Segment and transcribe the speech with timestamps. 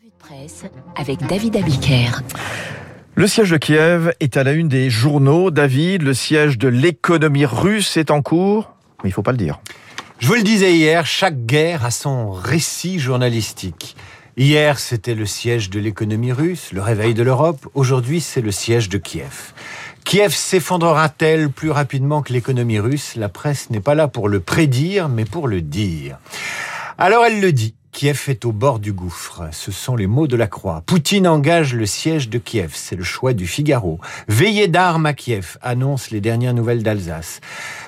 [0.00, 0.64] Revue de presse
[0.96, 2.22] avec David Abiker.
[3.16, 5.50] Le siège de Kiev est à la une des journaux.
[5.50, 9.60] David, le siège de l'économie russe est en cours, mais il faut pas le dire.
[10.18, 13.96] Je vous le disais hier, chaque guerre a son récit journalistique.
[14.38, 17.66] Hier, c'était le siège de l'économie russe, le réveil de l'Europe.
[17.74, 19.52] Aujourd'hui, c'est le siège de Kiev.
[20.04, 23.16] Kiev s'effondrera-t-elle plus rapidement que l'économie russe?
[23.16, 26.18] La presse n'est pas là pour le prédire, mais pour le dire.
[26.96, 27.74] Alors elle le dit.
[27.92, 29.48] Kiev est au bord du gouffre.
[29.52, 30.82] Ce sont les mots de la croix.
[30.86, 32.70] Poutine engage le siège de Kiev.
[32.74, 33.98] C'est le choix du Figaro.
[34.28, 37.40] Veillée d'armes à Kiev, annonce les dernières nouvelles d'Alsace.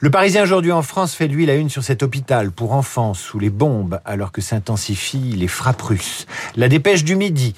[0.00, 3.38] Le Parisien aujourd'hui en France fait lui la une sur cet hôpital pour enfants sous
[3.38, 6.26] les bombes alors que s'intensifient les frappes russes.
[6.56, 7.54] La dépêche du midi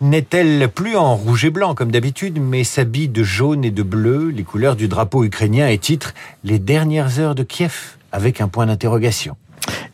[0.00, 4.28] n'est-elle plus en rouge et blanc comme d'habitude, mais s'habille de jaune et de bleu,
[4.28, 8.66] les couleurs du drapeau ukrainien et titre Les dernières heures de Kiev avec un point
[8.66, 9.36] d'interrogation.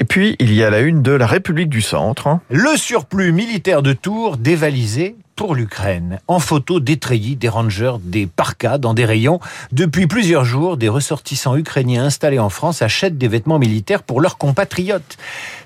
[0.01, 2.39] Et puis, il y a la une de la République du Centre.
[2.51, 6.21] Le surplus militaire de Tours dévalisé pour l'Ukraine.
[6.29, 9.41] En photo des treillis, des rangers, des parkas dans des rayons.
[9.73, 14.39] Depuis plusieurs jours, des ressortissants ukrainiens installés en France achètent des vêtements militaires pour leurs
[14.39, 15.17] compatriotes.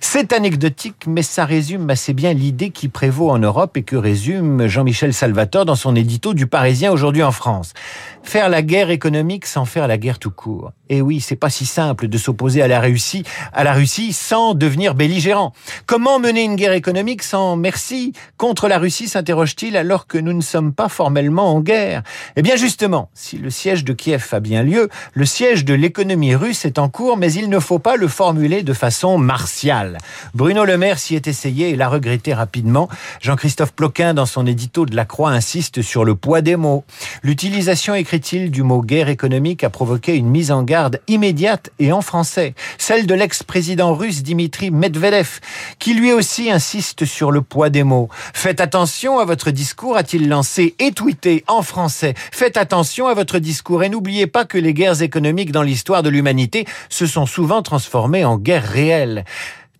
[0.01, 4.67] C'est anecdotique, mais ça résume assez bien l'idée qui prévaut en Europe et que résume
[4.67, 7.75] Jean-Michel Salvatore dans son édito du Parisien aujourd'hui en France.
[8.23, 10.73] Faire la guerre économique sans faire la guerre tout court.
[10.91, 14.55] Et oui, c'est pas si simple de s'opposer à la Russie, à la Russie sans
[14.55, 15.53] devenir belligérant.
[15.87, 19.09] Comment mener une guerre économique sans merci contre la Russie
[19.67, 22.03] alors que nous ne sommes pas formellement en guerre
[22.37, 26.35] Eh bien justement, si le siège de Kiev a bien lieu, le siège de l'économie
[26.35, 29.99] russe est en cours, mais il ne faut pas le formuler de façon martiale.
[30.35, 32.89] Bruno Le Maire s'y est essayé et l'a regretté rapidement.
[33.21, 36.85] Jean-Christophe Ploquin, dans son édito de la Croix, insiste sur le poids des mots.
[37.23, 42.01] L'utilisation, écrit-il, du mot guerre économique a provoqué une mise en garde immédiate et en
[42.01, 45.41] français, celle de l'ex-président russe Dimitri Medvedev,
[45.81, 48.09] qui lui aussi insiste sur le poids des mots.
[48.33, 52.15] Faites attention à votre discours, a-t-il lancé et tweeté en français.
[52.33, 56.09] Faites attention à votre discours et n'oubliez pas que les guerres économiques dans l'histoire de
[56.09, 59.25] l'humanité se sont souvent transformées en guerres réelles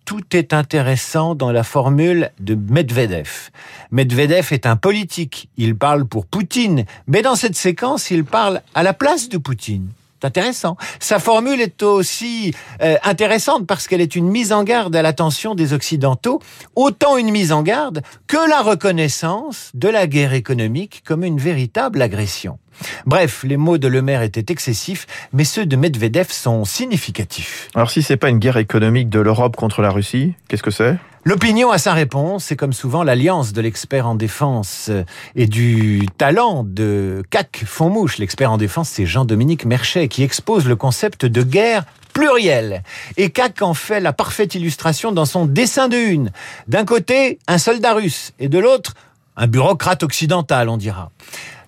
[0.09, 3.51] tout est intéressant dans la formule de Medvedev.
[3.91, 8.81] Medvedev est un politique, il parle pour Poutine, mais dans cette séquence, il parle à
[8.81, 9.87] la place de Poutine.
[10.21, 10.75] C'est intéressant.
[10.99, 15.55] Sa formule est aussi euh, intéressante parce qu'elle est une mise en garde à l'attention
[15.55, 16.41] des Occidentaux,
[16.75, 22.01] autant une mise en garde que la reconnaissance de la guerre économique comme une véritable
[22.01, 22.59] agression.
[23.05, 27.69] Bref, les mots de Le Maire étaient excessifs, mais ceux de Medvedev sont significatifs.
[27.75, 30.97] Alors si c'est pas une guerre économique de l'Europe contre la Russie, qu'est-ce que c'est?
[31.25, 34.89] L'opinion a sa réponse, c'est comme souvent l'alliance de l'expert en défense
[35.35, 38.19] et du talent de CAC Fonmouche.
[38.19, 42.83] L'expert en défense, c'est Jean-Dominique Merchet qui expose le concept de guerre plurielle.
[43.17, 46.31] Et CAC en fait la parfaite illustration dans son dessin de une.
[46.69, 48.93] D'un côté, un soldat russe et de l'autre,
[49.35, 51.11] un bureaucrate occidental, on dira.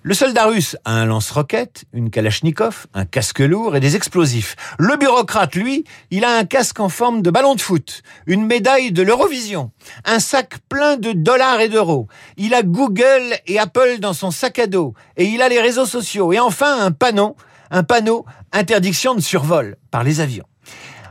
[0.04, 4.56] Le soldat russe a un lance-roquette, une kalachnikov, un casque lourd et des explosifs.
[4.76, 8.90] Le bureaucrate, lui, il a un casque en forme de ballon de foot, une médaille
[8.90, 9.70] de l'Eurovision,
[10.04, 12.08] un sac plein de dollars et d'euros.
[12.36, 15.86] Il a Google et Apple dans son sac à dos et il a les réseaux
[15.86, 17.36] sociaux et enfin un panneau,
[17.70, 20.46] un panneau interdiction de survol par les avions.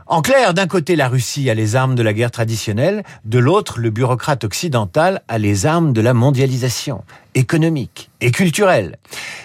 [0.06, 3.78] En clair, d'un côté, la Russie a les armes de la guerre traditionnelle, de l'autre,
[3.78, 7.04] le bureaucrate occidental a les armes de la mondialisation
[7.34, 8.98] économique et culturelle.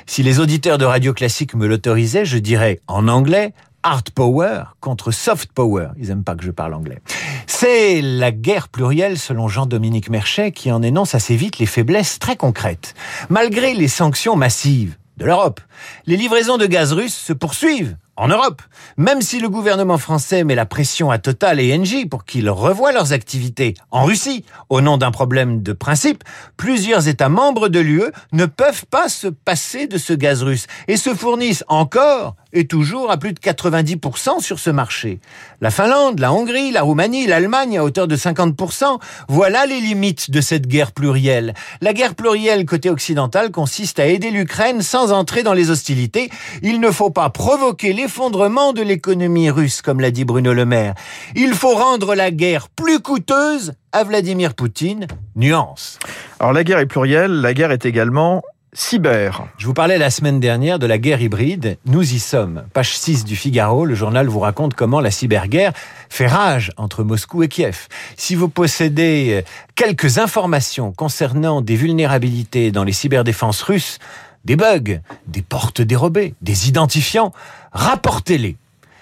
[0.05, 3.53] Si les auditeurs de radio classique me l'autorisaient, je dirais en anglais
[3.83, 5.89] hard power contre soft power.
[5.97, 6.99] Ils aiment pas que je parle anglais.
[7.45, 12.35] C'est la guerre plurielle selon Jean-Dominique Merchet qui en énonce assez vite les faiblesses très
[12.35, 12.93] concrètes.
[13.29, 15.61] Malgré les sanctions massives de l'Europe,
[16.05, 18.61] les livraisons de gaz russe se poursuivent en Europe.
[18.97, 22.91] Même si le gouvernement français met la pression à Total et Engie pour qu'ils revoient
[22.91, 26.23] leurs activités en Russie au nom d'un problème de principe,
[26.57, 30.97] plusieurs États membres de l'UE ne peuvent pas se passer de ce gaz russe et
[30.97, 35.19] se fournissent encore et toujours à plus de 90% sur ce marché.
[35.61, 40.41] La Finlande, la Hongrie, la Roumanie, l'Allemagne à hauteur de 50%, voilà les limites de
[40.41, 41.53] cette guerre plurielle.
[41.81, 46.29] La guerre plurielle côté occidental consiste à aider l'Ukraine sans entrer dans les hostilités.
[46.61, 50.93] Il ne faut pas provoquer l'effondrement de l'économie russe, comme l'a dit Bruno Le Maire.
[51.35, 55.07] Il faut rendre la guerre plus coûteuse à Vladimir Poutine.
[55.35, 55.99] Nuance.
[56.39, 58.43] Alors la guerre est plurielle, la guerre est également
[58.73, 59.47] cyber.
[59.57, 61.77] Je vous parlais la semaine dernière de la guerre hybride.
[61.85, 62.63] Nous y sommes.
[62.73, 65.73] Page 6 du Figaro, le journal vous raconte comment la cyberguerre
[66.09, 67.87] fait rage entre Moscou et Kiev.
[68.15, 69.43] Si vous possédez
[69.75, 73.99] quelques informations concernant des vulnérabilités dans les cyberdéfenses russes,
[74.45, 77.33] des bugs, des portes dérobées, des identifiants,
[77.71, 78.55] rapportez-les.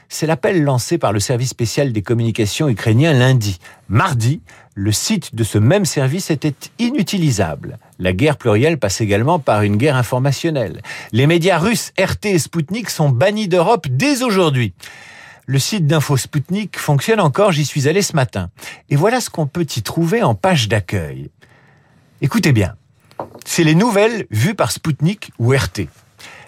[0.09, 3.59] C'est l'appel lancé par le service spécial des communications ukrainien lundi.
[3.89, 4.41] Mardi,
[4.75, 7.79] le site de ce même service était inutilisable.
[7.97, 10.81] La guerre plurielle passe également par une guerre informationnelle.
[11.11, 14.73] Les médias russes RT et Sputnik sont bannis d'Europe dès aujourd'hui.
[15.45, 18.49] Le site d'Info Sputnik fonctionne encore, j'y suis allé ce matin.
[18.89, 21.29] Et voilà ce qu'on peut y trouver en page d'accueil.
[22.21, 22.75] Écoutez bien,
[23.45, 25.87] c'est les nouvelles vues par Sputnik ou RT.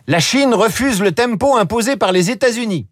[0.08, 2.88] La Chine refuse le tempo imposé par les États-Unis.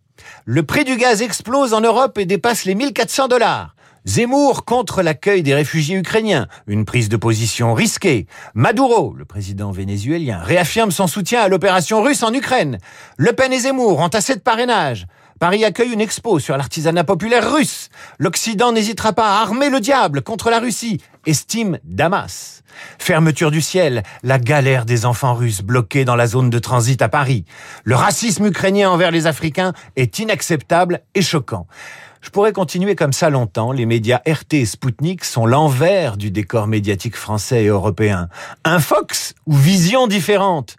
[0.45, 3.74] Le prix du gaz explose en Europe et dépasse les 1400 dollars.
[4.07, 8.27] Zemmour contre l'accueil des réfugiés ukrainiens, une prise de position risquée.
[8.53, 12.77] Maduro, le président vénézuélien, réaffirme son soutien à l'opération russe en Ukraine.
[13.17, 15.07] Le Pen et Zemmour ont assez de parrainage.
[15.39, 17.89] Paris accueille une expo sur l'artisanat populaire russe.
[18.19, 22.61] L'Occident n'hésitera pas à armer le diable contre la Russie, estime Damas.
[22.99, 27.09] Fermeture du ciel, la galère des enfants russes bloqués dans la zone de transit à
[27.09, 27.43] Paris.
[27.83, 31.67] Le racisme ukrainien envers les Africains est inacceptable et choquant.
[32.25, 33.71] Je pourrais continuer comme ça longtemps.
[33.71, 38.29] Les médias RT et Sputnik sont l'envers du décor médiatique français et européen.
[38.63, 40.75] Un Fox ou vision différente?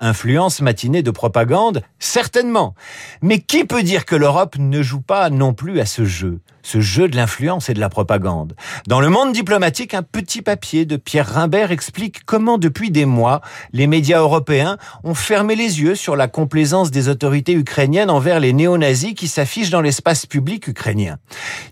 [0.00, 2.74] Influence matinée de propagande Certainement.
[3.20, 6.80] Mais qui peut dire que l'Europe ne joue pas non plus à ce jeu ce
[6.80, 8.54] jeu de l'influence et de la propagande?
[8.86, 13.40] Dans le monde diplomatique, un petit papier de Pierre Rimbert explique comment depuis des mois,
[13.72, 18.52] les médias européens ont fermé les yeux sur la complaisance des autorités ukrainiennes envers les
[18.52, 21.18] néo-nazis qui s'affichent dans l'espace public ukrainien.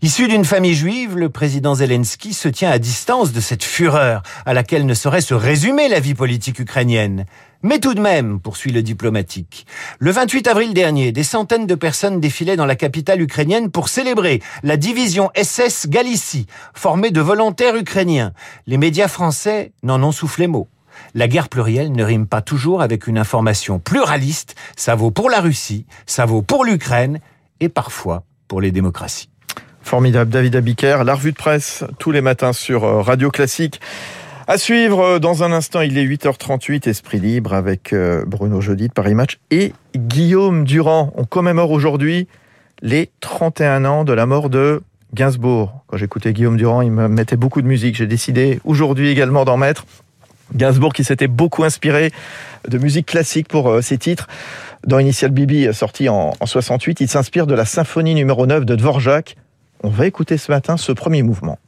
[0.03, 4.55] Issu d'une famille juive, le président Zelensky se tient à distance de cette fureur à
[4.55, 7.27] laquelle ne saurait se résumer la vie politique ukrainienne.
[7.63, 9.67] Mais tout de même, poursuit le diplomatique,
[9.99, 14.41] le 28 avril dernier, des centaines de personnes défilaient dans la capitale ukrainienne pour célébrer
[14.63, 18.33] la division SS Galicie, formée de volontaires ukrainiens.
[18.69, 20.69] Les médias français n'en ont soufflé mot.
[21.15, 24.55] La guerre plurielle ne rime pas toujours avec une information pluraliste.
[24.77, 27.19] Ça vaut pour la Russie, ça vaut pour l'Ukraine
[27.59, 29.31] et parfois pour les démocraties.
[29.83, 33.81] Formidable, David Abiker, la revue de presse tous les matins sur euh, Radio Classique.
[34.51, 38.89] À suivre euh, dans un instant, il est 8h38, Esprit Libre avec euh, Bruno Jeudi
[38.89, 41.13] de Paris Match et Guillaume Durand.
[41.17, 42.29] On commémore aujourd'hui
[42.81, 44.81] les 31 ans de la mort de
[45.13, 45.85] Gainsbourg.
[45.89, 47.95] Quand j'écoutais Guillaume Durand, il me mettait beaucoup de musique.
[47.95, 49.85] J'ai décidé aujourd'hui également d'en mettre.
[50.55, 52.11] Gainsbourg qui s'était beaucoup inspiré
[52.67, 54.29] de musique classique pour euh, ses titres.
[54.87, 58.77] Dans Initial Bibi, sorti en, en 68, il s'inspire de la symphonie numéro 9 de
[58.77, 59.37] Dvorak.
[59.83, 61.59] On va écouter ce matin ce premier mouvement.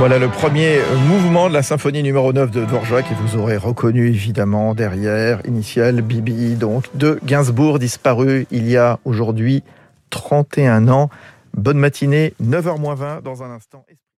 [0.00, 4.08] Voilà le premier mouvement de la symphonie numéro 9 de Dvorak et vous aurez reconnu
[4.08, 9.62] évidemment derrière, initial Bibi, donc de Gainsbourg, disparu il y a aujourd'hui
[10.08, 11.10] 31 ans.
[11.54, 13.84] Bonne matinée, 9h20 dans un instant.